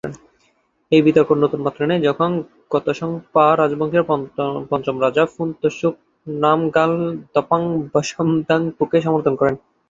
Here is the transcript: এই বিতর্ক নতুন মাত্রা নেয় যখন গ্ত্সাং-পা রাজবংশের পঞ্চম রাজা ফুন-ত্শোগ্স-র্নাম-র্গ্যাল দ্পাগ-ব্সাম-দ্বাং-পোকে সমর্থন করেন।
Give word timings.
এই 0.91 1.01
বিতর্ক 1.05 1.29
নতুন 1.43 1.59
মাত্রা 1.65 1.85
নেয় 1.87 2.05
যখন 2.07 2.29
গ্ত্সাং-পা 2.71 3.45
রাজবংশের 3.51 4.03
পঞ্চম 4.71 4.95
রাজা 5.05 5.23
ফুন-ত্শোগ্স-র্নাম-র্গ্যাল 5.33 6.93
দ্পাগ-ব্সাম-দ্বাং-পোকে 7.33 8.97
সমর্থন 9.05 9.33
করেন। 9.39 9.55